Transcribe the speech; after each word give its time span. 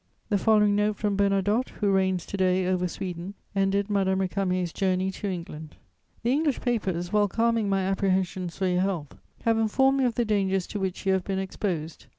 The 0.29 0.39
following 0.39 0.75
note 0.75 0.95
from 0.95 1.15
Bernadotte, 1.15 1.69
who 1.79 1.91
reigns 1.91 2.25
to 2.25 2.35
day 2.35 2.65
over 2.65 2.87
Sweden, 2.87 3.35
ended 3.55 3.87
Madame 3.87 4.17
Récamier's 4.21 4.73
journey 4.73 5.11
to 5.11 5.27
England:.......... 5.27 5.75
"The 6.23 6.31
English 6.31 6.59
papers, 6.59 7.13
while 7.13 7.27
calming 7.27 7.69
my 7.69 7.83
apprehensions 7.83 8.57
for 8.57 8.65
your 8.65 8.81
health, 8.81 9.15
have 9.43 9.59
informed 9.59 9.99
me 9.99 10.05
of 10.05 10.15
the 10.15 10.25
dangers 10.25 10.65
to 10.69 10.79
which 10.79 11.05
you 11.05 11.13
have 11.13 11.23
been 11.23 11.37
exposed. 11.37 12.07